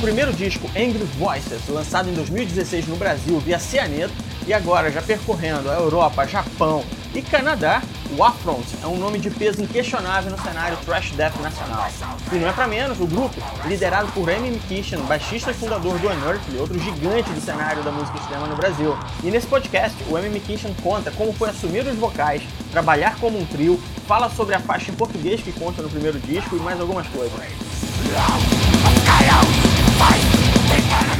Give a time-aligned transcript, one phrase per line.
[0.00, 4.14] o primeiro disco Angry Voices, lançado em 2016 no Brasil via Cianeto,
[4.46, 6.82] e agora já percorrendo a Europa, Japão
[7.14, 7.82] e Canadá,
[8.16, 11.86] o Affront é um nome de peso inquestionável no cenário thrash death nacional.
[12.32, 16.08] E não é para menos, o grupo, liderado por Amy McKishan, baixista e fundador do
[16.08, 18.96] Unearthly, outro gigante do cenário da música extrema no Brasil.
[19.22, 23.44] E nesse podcast, o Amy McKishan conta como foi assumir os vocais, trabalhar como um
[23.44, 27.06] trio, fala sobre a faixa em português que conta no primeiro disco e mais algumas
[27.08, 27.38] coisas.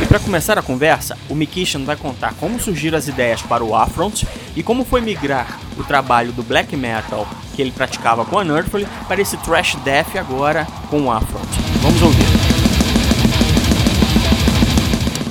[0.01, 3.77] E para começar a conversa, o Mikishan vai contar como surgiram as ideias para o
[3.77, 4.27] Affront
[4.57, 8.87] e como foi migrar o trabalho do black metal que ele praticava com a Unearthly
[9.07, 11.47] para esse thrash death agora com o Affront.
[11.83, 12.25] Vamos ouvir.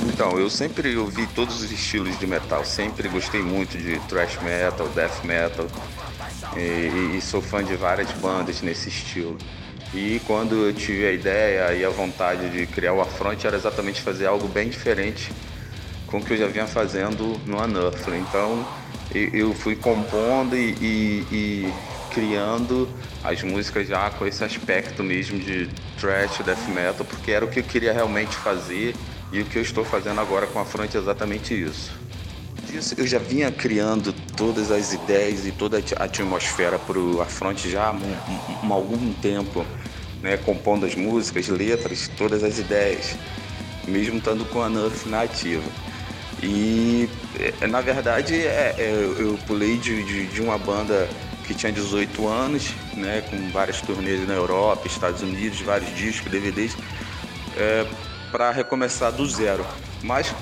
[0.06, 4.86] Então, eu sempre ouvi todos os estilos de metal, sempre gostei muito de thrash metal,
[4.94, 5.66] death metal
[6.56, 9.36] e, e sou fã de várias bandas nesse estilo.
[9.92, 14.00] E quando eu tive a ideia e a vontade de criar o Affront era exatamente
[14.00, 15.32] fazer algo bem diferente
[16.06, 18.18] com o que eu já vinha fazendo no Unearthly.
[18.18, 18.66] Então
[19.14, 21.74] eu fui compondo e, e, e,
[22.12, 22.88] criando
[23.22, 27.60] as músicas já com esse aspecto mesmo de thrash, death metal, porque era o que
[27.60, 28.94] eu queria realmente fazer
[29.32, 31.92] e o que eu estou fazendo agora com a Affront é exatamente isso.
[32.96, 37.88] Eu já vinha criando todas as ideias e toda a atmosfera para o Affront já
[37.88, 39.64] há um, um, algum tempo
[40.22, 43.16] né, compondo as músicas, letras, todas as ideias,
[43.86, 45.68] mesmo estando com a Nerf na ativa.
[46.42, 47.08] E
[47.60, 51.08] é, na verdade é, é, eu pulei de, de, de, uma banda
[51.46, 56.76] que tinha 18 anos, né, com várias turnês na Europa, Estados Unidos, vários discos, DVDs,
[57.56, 57.86] é,
[58.30, 59.66] para recomeçar do zero.
[60.02, 60.34] Mas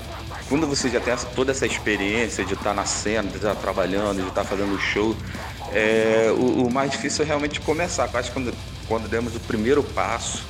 [0.49, 3.61] quando você já tem toda essa experiência de estar tá na cena, de estar tá
[3.61, 5.15] trabalhando, de estar tá fazendo show,
[5.73, 8.09] é, o, o, mais difícil é realmente começar.
[8.13, 8.55] Eu acho que quando
[8.89, 10.43] quando demos o primeiro passo,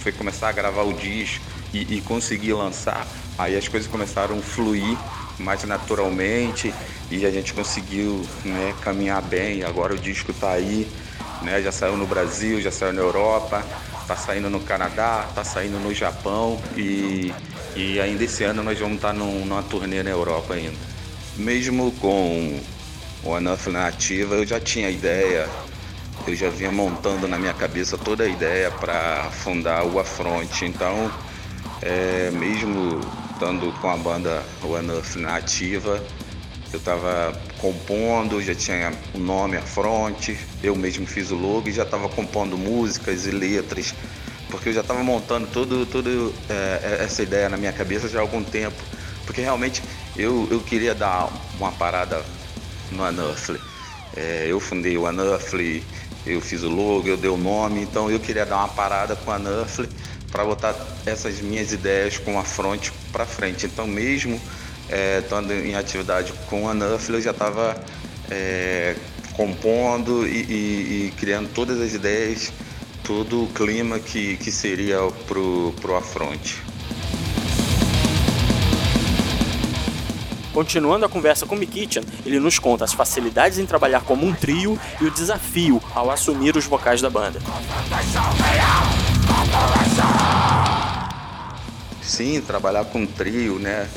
[0.00, 3.06] foi começar a gravar o disco e, e conseguir lançar,
[3.38, 4.96] aí as coisas começaram a fluir
[5.38, 6.74] mais naturalmente
[7.10, 9.62] e a gente conseguiu né, caminhar bem.
[9.62, 10.88] Agora o disco está aí,
[11.42, 13.64] né, já saiu no Brasil, já saiu na Europa,
[14.00, 17.32] está saindo no Canadá, está saindo no Japão e,
[17.74, 20.76] e ainda esse ano nós vamos estar num, numa turnê na Europa ainda.
[21.36, 22.60] Mesmo com
[23.24, 25.48] o Enough na ativa, eu já tinha ideia
[26.26, 30.64] eu já vinha montando na minha cabeça toda a ideia para fundar o Afront.
[30.64, 31.10] Então,
[31.80, 33.00] é, mesmo
[33.32, 36.02] estando com a banda One Earth na ativa,
[36.72, 41.82] eu estava compondo, já tinha o nome Afront, eu mesmo fiz o logo e já
[41.82, 43.92] estava compondo músicas e letras,
[44.52, 48.18] porque eu já estava montando tudo, tudo é, é, essa ideia na minha cabeça já
[48.18, 48.84] há algum tempo,
[49.24, 49.82] porque realmente
[50.14, 52.22] eu, eu queria dar uma parada
[52.90, 53.58] no Unearthly.
[54.14, 55.88] É, eu fundei o Unearthly,
[56.26, 59.30] eu fiz o logo, eu dei o nome, então eu queria dar uma parada com
[59.30, 59.88] a Nuffle
[60.30, 63.64] para botar essas minhas ideias com a fronte para frente.
[63.64, 64.38] Então, mesmo
[64.86, 67.82] é, estando em atividade com a Nuffle, eu já estava
[68.30, 68.96] é,
[69.32, 72.52] compondo e, e, e, criando todas as ideias,
[73.12, 74.96] todo o clima que, que seria
[75.26, 76.62] pro, pro afronte.
[80.50, 84.80] Continuando a conversa com Mikitchan, ele nos conta as facilidades em trabalhar como um trio
[84.98, 87.38] e o desafio ao assumir os vocais da banda.
[92.00, 93.90] Sim, trabalhar com um trio, né?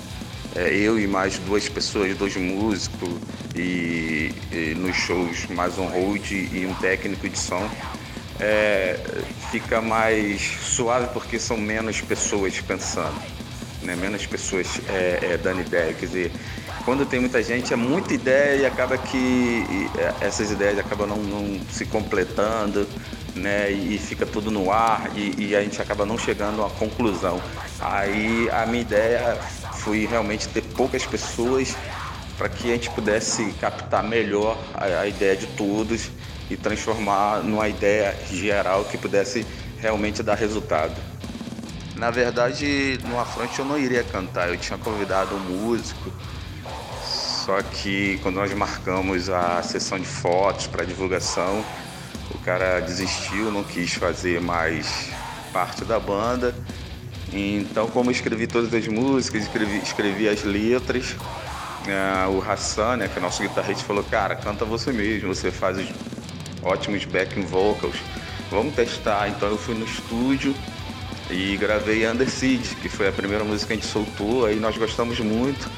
[0.54, 3.14] É, eu e mais duas pessoas, dois músicos
[3.56, 7.70] e, e nos shows mais um hold e um técnico de som.
[8.40, 9.00] É,
[9.52, 13.36] fica mais suave porque são menos pessoas pensando
[13.86, 13.96] né?
[13.96, 15.94] menos pessoas é, é, dando ideia.
[15.94, 16.32] Quer dizer,
[16.84, 19.64] quando tem muita gente, é muita ideia e acaba que
[20.20, 22.88] essas ideias acabam não, não se completando,
[23.36, 23.72] né?
[23.72, 27.42] E fica tudo no ar e, e, a gente acaba não chegando a conclusão.
[27.80, 29.36] Aí a minha ideia
[29.80, 31.76] foi realmente ter poucas pessoas
[32.38, 36.10] para que a gente pudesse captar melhor a, a ideia de todos
[36.50, 39.46] e transformar numa ideia geral que pudesse
[39.80, 40.96] realmente dar resultado.
[41.96, 46.12] Na verdade, no Afronte eu não iria cantar, eu tinha convidado um músico,
[47.46, 51.64] só que quando nós marcamos a sessão de fotos para divulgação,
[52.32, 55.10] o cara desistiu, não quis fazer mais
[55.54, 56.54] parte da banda.
[57.32, 63.08] Então, como eu escrevi todas as músicas, escrevi, escrevi as letras, uh, o Hassan, né,
[63.08, 65.88] que é nosso guitarrista, falou: Cara, canta você mesmo, você faz os
[66.66, 67.96] ótimos backing vocals,
[68.52, 69.30] vamos testar.
[69.30, 70.54] Então, eu fui no estúdio
[71.30, 75.18] e gravei Underseed, que foi a primeira música que a gente soltou, aí nós gostamos
[75.22, 75.70] muito.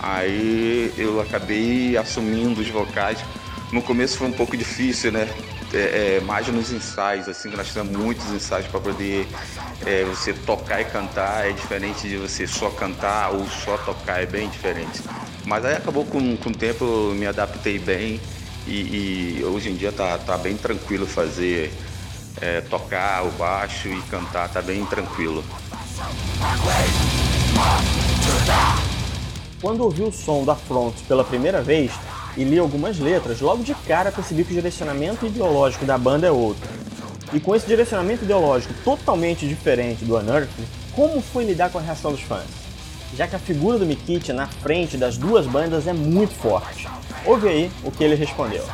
[0.00, 3.22] Aí eu acabei assumindo os vocais
[3.74, 5.28] no começo foi um pouco difícil, né?
[5.72, 9.26] É, é, mais nos ensaios, assim, nós fizemos muitos ensaios para poder
[9.84, 14.26] é, você tocar e cantar, é diferente de você só cantar ou só tocar, é
[14.26, 15.02] bem diferente.
[15.44, 18.20] Mas aí acabou com, com o tempo, eu me adaptei bem
[18.66, 21.72] e, e hoje em dia tá, tá bem tranquilo fazer,
[22.40, 25.44] é, tocar o baixo e cantar, tá bem tranquilo.
[29.60, 31.92] Quando ouvi o som da Front pela primeira vez
[32.36, 36.30] e li algumas letras, logo de cara percebi que o direcionamento ideológico da banda é
[36.30, 36.68] outro.
[37.32, 42.12] E com esse direcionamento ideológico totalmente diferente do Unearthly, como foi lidar com a reação
[42.12, 42.46] dos fãs?
[43.16, 46.88] Já que a figura do Mikit na frente das duas bandas é muito forte.
[47.24, 48.64] Ouve aí o que ele respondeu.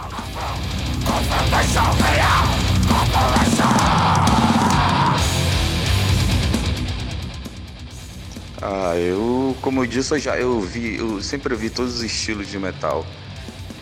[8.62, 12.48] Ah, eu, como eu disse, eu já eu vi, eu sempre vi todos os estilos
[12.48, 13.06] de metal.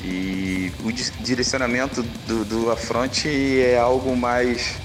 [0.04, 4.76] E o direcionamento do, do Afronte é algo mais,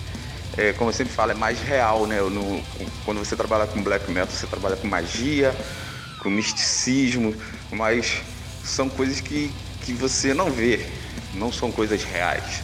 [0.57, 2.19] é, como eu sempre falo, é mais real, né?
[2.21, 2.63] No,
[3.06, 5.53] quando você trabalha com black metal, você trabalha com magia,
[6.19, 7.36] com misticismo,
[7.69, 8.24] mas
[8.63, 9.51] são coisas que,
[9.83, 10.85] que você não vê,
[11.33, 12.63] não são coisas reais.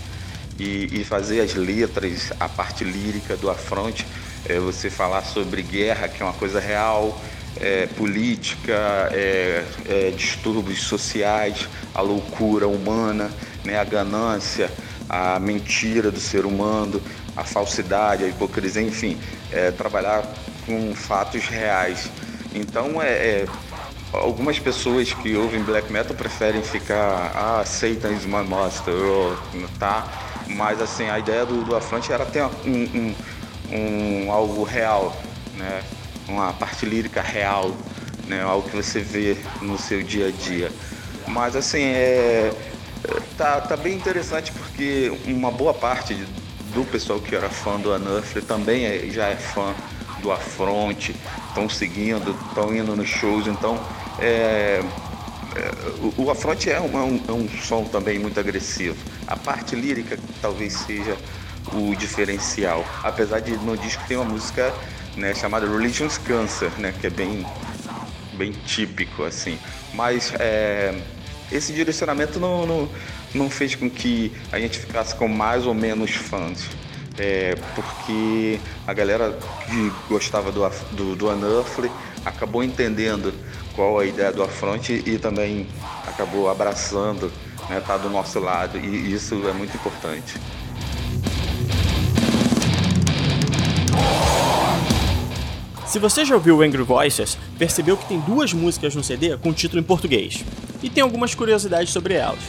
[0.57, 4.06] E, e fazer as letras, a parte lírica do Afronte,
[4.45, 7.19] é você falar sobre guerra, que é uma coisa real,
[7.57, 13.31] é, política, é, é, distúrbios sociais, a loucura humana,
[13.63, 14.72] né, a ganância,
[15.10, 17.01] a mentira do ser humano,
[17.36, 19.18] a falsidade, a hipocrisia, enfim,
[19.51, 20.24] é, trabalhar
[20.65, 22.10] com fatos reais.
[22.54, 23.45] Então, é, é,
[24.13, 28.94] algumas pessoas que ouvem black metal preferem ficar, ah, Satan is my master,
[29.77, 30.07] tá?
[30.47, 33.15] Mas assim, a ideia do, do Afrante era ter um, um
[33.71, 35.15] um, algo real,
[35.56, 35.83] né?
[36.27, 37.71] uma parte lírica real,
[38.27, 38.41] né?
[38.41, 40.71] algo que você vê no seu dia a dia.
[41.27, 42.51] Mas assim, é,
[43.38, 46.15] tá, tá bem interessante porque uma boa parte
[46.73, 49.73] do pessoal que era fã do Anuffle também é, já é fã
[50.21, 51.15] do Afronte,
[51.47, 53.79] estão seguindo, estão indo nos shows, então
[54.21, 54.83] é,
[55.56, 55.71] é,
[56.18, 58.98] o, o Afronte é um, é é um som também muito agressivo.
[59.27, 61.18] A parte lírica talvez seja
[61.74, 62.86] o diferencial.
[63.04, 64.74] Apesar de no disco tem uma música
[65.16, 67.45] né, chamada Religion's Cancer, né, que é bem,
[68.33, 69.60] bem típico assim.
[69.94, 70.94] Mas é,
[71.51, 72.89] esse direcionamento não, não,
[73.33, 76.63] não fez com que a gente ficasse com mais ou menos fãs.
[77.18, 81.30] É, porque a galera que gostava do, do, do
[82.25, 83.33] acabou entendendo
[83.75, 85.68] qual a ideia do Afronte e também
[86.07, 87.31] acabou abraçando,
[87.69, 90.36] né, tá do nosso lado e isso é muito importante.
[95.86, 99.81] Se você já ouviu Angry Voices, percebeu que tem duas músicas no CD com título
[99.81, 100.45] em português.
[100.83, 102.39] E tem algumas curiosidades sobre elas.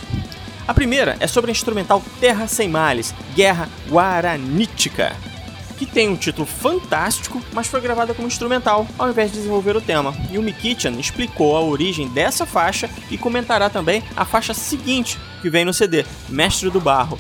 [0.69, 5.16] A primeira é sobre a instrumental Terra Sem Males, Guerra Guaranítica,
[5.80, 9.80] que tem um título fantástico, mas foi gravada como instrumental ao invés de desenvolver o
[9.80, 10.14] tema.
[10.30, 15.48] E o Mikitchan explicou a origem dessa faixa e comentará também a faixa seguinte que
[15.48, 17.18] vem no CD, Mestre do Barro.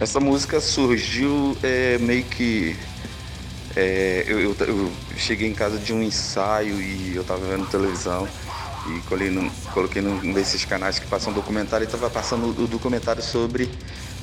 [0.00, 2.76] Essa música surgiu é, meio que.
[3.76, 8.26] É, eu, eu, eu, cheguei em casa de um ensaio e eu tava vendo televisão
[8.88, 13.22] e coloquei, no, coloquei num desses canais que passam documentário e tava passando o, documentário
[13.22, 13.70] sobre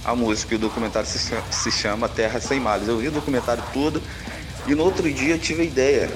[0.03, 0.53] a música.
[0.53, 1.19] E o documentário se,
[1.51, 2.87] se chama Terra Sem Males.
[2.87, 4.01] Eu vi o documentário todo
[4.67, 6.09] e no outro dia eu tive a ideia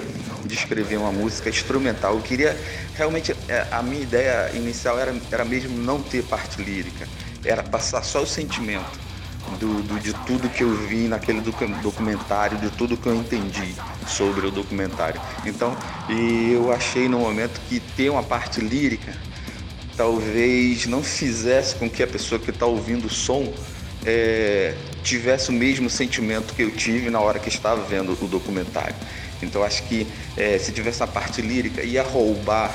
[0.45, 2.15] de escrever uma música instrumental.
[2.15, 2.59] Eu queria
[2.95, 7.07] realmente é, a minha ideia inicial era, era mesmo não ter parte lírica,
[7.43, 9.08] era passar só o sentimento
[9.57, 11.41] do, do, de tudo que eu vi naquele
[11.81, 13.75] documentário, de tudo que eu entendi
[14.07, 15.19] sobre o documentário.
[15.45, 15.75] Então,
[16.09, 19.13] e eu achei no momento que ter uma parte lírica
[19.99, 23.53] talvez não fizesse com que a pessoa que está ouvindo o som
[24.05, 28.95] é, tivesse o mesmo sentimento que eu tive na hora que estava vendo o documentário.
[29.41, 32.73] Então acho que é, se tivesse a parte lírica ia roubar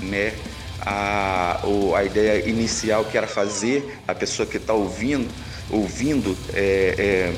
[0.00, 0.32] né,
[0.80, 1.60] a,
[1.96, 5.28] a ideia inicial que era fazer a pessoa que está ouvindo
[5.70, 7.36] ouvindo é, é,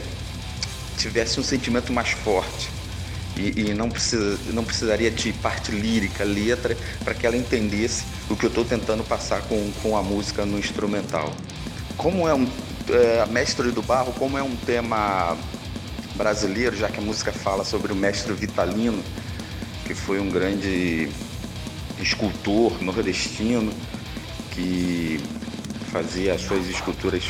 [0.98, 2.70] tivesse um sentimento mais forte.
[3.36, 8.36] E, e, não, precisa, não precisaria de parte lírica, letra, para que ela entendesse o
[8.36, 11.32] que eu estou tentando passar com, com a música no instrumental.
[11.96, 12.48] Como é um
[12.88, 15.36] é, mestre do barro, como é um tema
[16.14, 19.02] brasileiro, já que a música fala sobre o mestre Vitalino,
[19.84, 21.08] que foi um grande
[22.00, 23.72] escultor nordestino
[24.52, 25.20] que
[25.90, 27.24] fazia as suas esculturas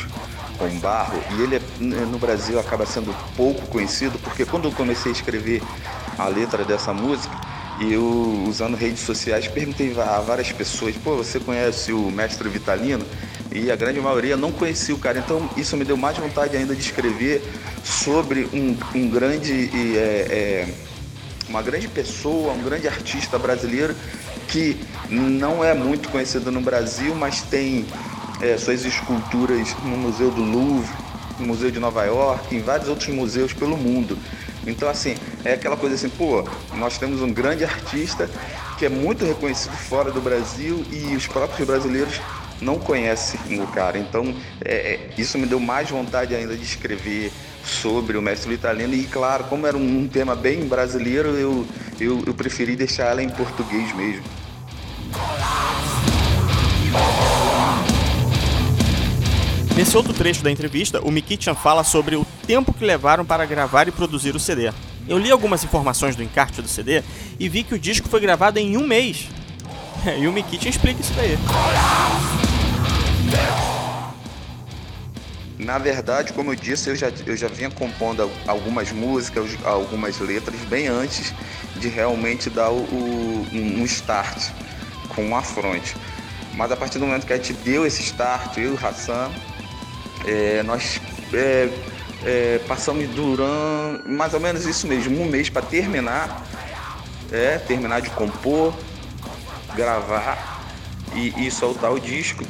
[0.59, 1.61] com barro e ele
[2.07, 5.63] no Brasil acaba sendo pouco conhecido porque quando eu comecei a escrever
[6.19, 7.35] a letra dessa música
[7.81, 13.05] eu, usando redes sociais, perguntei a várias pessoas: pô, você conhece o mestre Vitalino?
[13.51, 15.19] E a grande maioria não conhecia o cara.
[15.19, 17.43] Então isso me deu mais vontade ainda de escrever
[17.83, 19.71] sobre um, um grande.
[19.97, 20.69] É, é,
[21.47, 23.95] uma grande pessoa, um grande artista brasileiro
[24.49, 24.81] que
[25.11, 27.85] não é muito conhecido no Brasil, mas tem
[28.45, 30.95] é, suas esculturas no Museu do Louvre,
[31.39, 34.19] no Museu de Nova York, em vários outros museus pelo mundo.
[34.67, 38.29] Então, assim, é aquela coisa assim, pô, nós temos um grande artista
[38.79, 42.21] que é muito reconhecido fora do Brasil e os próprios brasileiros
[42.61, 43.99] não conhecem o cara.
[43.99, 47.33] Então, é, é, isso me deu mais vontade ainda de escrever
[47.65, 48.95] sobre o mestre italiano.
[48.95, 51.67] E, claro, como era um, tema bem brasileiro, eu,
[51.99, 54.44] eu, eu preferi deixar ela em português mesmo.
[59.77, 63.89] Nesse outro trecho da entrevista, o Mikitian fala sobre o tempo que levaram para gravar
[63.89, 64.73] e produzir o CD.
[65.09, 67.03] Eu li algumas informações do encarte do CD
[67.41, 69.29] e vi que o disco foi gravado em um mês.
[70.19, 71.39] E o Mikitian explica isso daí.
[75.59, 80.61] Na verdade, como eu disse, eu já, eu já vinha compondo algumas músicas, algumas letras
[80.69, 81.33] bem antes
[81.77, 84.51] de realmente dar o, o um start
[85.09, 85.97] com a fronte.
[86.53, 89.31] Mas a partir do momento que a gente deu esse start, eu e o Hassan,
[90.27, 91.01] é, nós
[91.33, 91.69] é,
[92.25, 96.47] é, passamos durante mais ou menos isso mesmo, um mês para terminar,
[97.31, 98.75] é, terminar de compor,
[99.75, 100.63] gravar
[101.15, 102.45] e, e soltar o disco.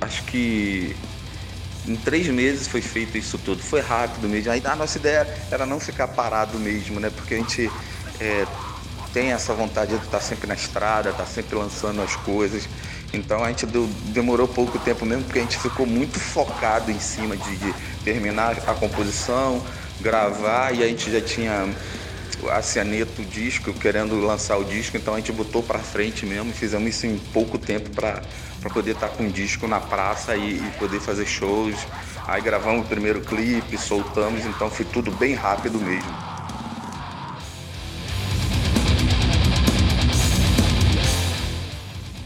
[0.00, 0.96] Acho que
[1.86, 3.62] em três meses foi feito isso tudo.
[3.62, 4.52] Foi rápido mesmo.
[4.52, 7.10] Aí a nossa ideia era não ficar parado mesmo, né?
[7.10, 7.70] Porque a gente
[8.20, 8.46] é,
[9.12, 12.68] tem essa vontade de estar sempre na estrada, estar sempre lançando as coisas.
[13.12, 16.98] Então a gente deu, demorou pouco tempo mesmo, porque a gente ficou muito focado em
[16.98, 19.62] cima de, de terminar a composição,
[20.00, 21.68] gravar, e a gente já tinha
[22.50, 26.52] a Cianeto o disco, querendo lançar o disco, então a gente botou para frente mesmo,
[26.52, 28.22] fizemos isso em pouco tempo para
[28.72, 31.76] poder estar tá com o disco na praça e, e, poder fazer shows.
[32.26, 36.31] Aí gravamos o primeiro clipe, soltamos, então foi tudo bem rápido mesmo.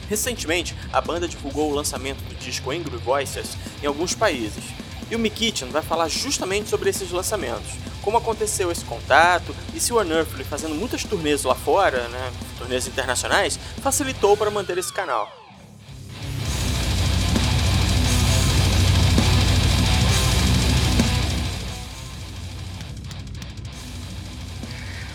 [0.08, 4.64] Recentemente, a banda divulgou o lançamento do disco Angry Voices em alguns países.
[5.10, 7.72] E o Mikitchen vai falar justamente sobre esses lançamentos,
[8.02, 12.86] como aconteceu esse contato e se o Unearthly fazendo muitas turnês lá fora, né, turnês
[12.88, 15.30] internacionais, facilitou para manter esse canal.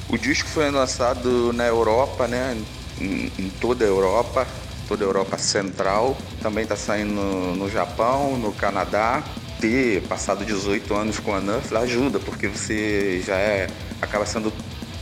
[0.10, 2.62] O disco foi lançado na Europa, né,
[3.00, 4.46] em, em toda a Europa,
[4.92, 9.24] toda a Europa Central, também está saindo no, no, Japão, no Canadá.
[9.62, 13.68] Ter passado 18 anos com a Nuff ajuda, porque você já é,
[14.02, 14.52] acaba sendo,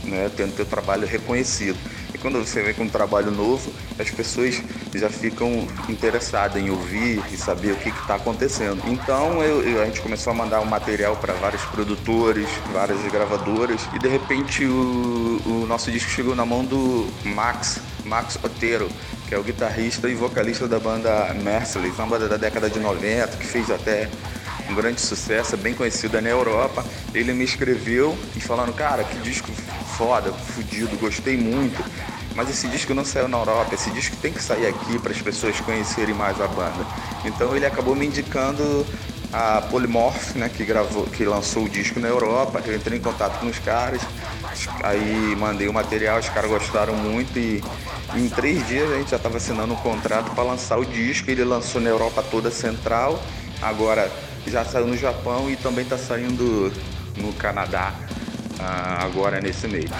[0.04, 1.76] né, tendo seu trabalho reconhecido.
[2.14, 4.62] E quando você vem com um trabalho novo, as pessoas
[4.94, 8.82] já ficam interessadas em ouvir e saber o que está acontecendo.
[8.86, 13.00] Então eu, eu, a gente começou a mandar o um material para vários produtores, várias
[13.10, 18.88] gravadoras, e de repente o, o nosso disco chegou na mão do Max, Max Otero,
[19.28, 23.36] que é o guitarrista e vocalista da banda Merciless, uma banda da década de 90,
[23.36, 24.08] que fez até
[24.70, 26.84] um grande sucesso, bem conhecida na Europa.
[27.12, 29.50] Ele me escreveu e falando, cara, que disco
[29.96, 31.84] foda, fudido, gostei muito.
[32.34, 35.20] Mas esse disco não saiu na Europa, esse disco tem que sair aqui para as
[35.20, 36.86] pessoas conhecerem mais a banda.
[37.24, 38.86] Então ele acabou me indicando
[39.32, 42.62] a Polymorph, né, que gravou, que lançou o disco na Europa.
[42.64, 44.00] Eu entrei em contato com os caras,
[44.82, 47.62] aí mandei o material, os caras gostaram muito e
[48.14, 51.30] em três dias a gente já estava assinando um contrato para lançar o disco.
[51.30, 53.20] Ele lançou na Europa toda central,
[53.60, 54.10] agora
[54.46, 56.72] já saiu no Japão e também está saindo
[57.16, 57.92] no Canadá
[58.58, 59.90] uh, agora nesse mês.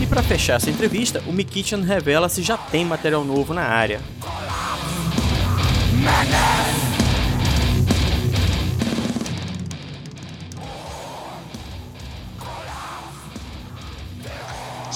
[0.00, 4.00] E para fechar essa entrevista, o Mikitchen revela se já tem material novo na área.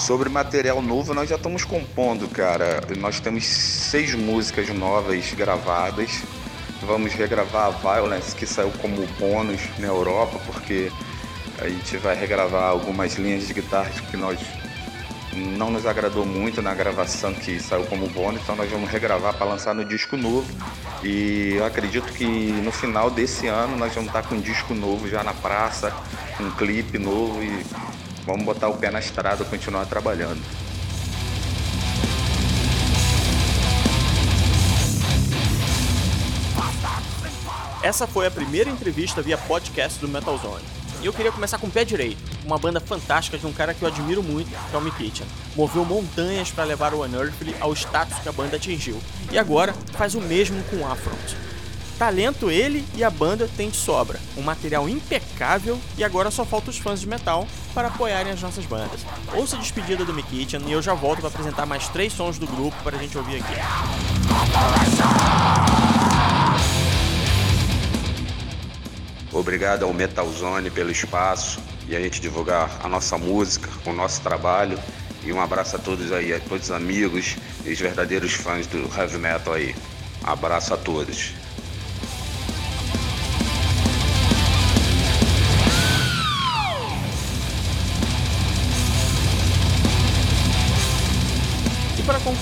[0.08, 2.80] Sobre material novo, nós já estamos compondo, cara.
[2.96, 6.22] Nós temos seis músicas novas gravadas.
[6.80, 10.90] Vamos regravar a Violence, que saiu como bônus na Europa, porque
[11.58, 14.40] a gente vai regravar algumas linhas de guitarra que nós
[15.36, 19.46] não nos agradou muito na gravação que saiu como bônus, então nós vamos regravar para
[19.46, 20.50] lançar no disco novo.
[21.04, 25.06] E eu acredito que no final desse ano nós vamos estar com um disco novo
[25.06, 25.94] já na praça,
[26.40, 27.62] um clipe novo e
[28.28, 30.38] Vamos botar o pé na estrada e continuar trabalhando.
[37.82, 40.62] Essa foi a primeira entrevista via podcast do Metal Zone.
[41.00, 43.82] E eu queria começar com o pé direito, uma banda fantástica de um cara que
[43.82, 45.26] eu admiro muito, que é o Kitchen.
[45.56, 49.00] Moveu montanhas para levar o Unearthly ao status que a banda atingiu.
[49.32, 51.47] E agora faz o mesmo com o Affront.
[51.98, 56.70] Talento ele e a banda têm de sobra, um material impecável e agora só falta
[56.70, 59.00] os fãs de metal para apoiarem as nossas bandas.
[59.34, 62.46] Ouça a despedida do Kitchen e eu já volto para apresentar mais três sons do
[62.46, 63.54] grupo para a gente ouvir aqui.
[69.32, 74.78] Obrigado ao Metalzone pelo espaço e a gente divulgar a nossa música, o nosso trabalho.
[75.24, 78.88] E um abraço a todos aí, a todos os amigos e os verdadeiros fãs do
[78.96, 79.74] heavy metal aí.
[80.22, 81.34] abraço a todos.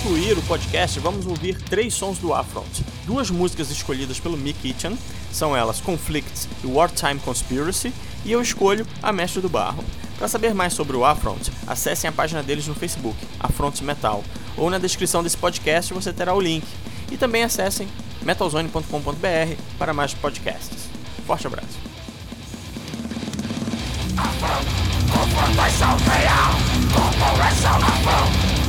[0.06, 2.84] Concluir o podcast, vamos ouvir três sons do Affront.
[3.04, 4.96] Duas músicas escolhidas pelo Mick Kitchen,
[5.32, 7.92] são elas Conflicts e Wartime Conspiracy,
[8.24, 9.82] e eu escolho A Mestre do Barro.
[10.16, 14.22] Para saber mais sobre o Affront, acessem a página deles no Facebook, Affront Metal,
[14.56, 16.64] ou na descrição desse podcast você terá o link.
[17.10, 17.88] E também acessem
[18.22, 20.84] metalzone.com.br para mais podcasts.
[21.26, 21.80] Forte abraço.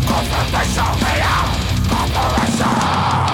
[0.07, 1.47] Mão Confrontação real
[2.05, 3.26] Operation